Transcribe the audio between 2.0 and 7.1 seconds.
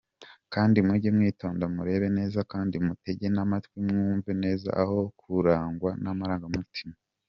neza kandi mutege namatwi mwumve neza aho kurangwa namarangamutima.